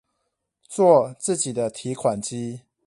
[0.67, 2.61] 做自己的提款機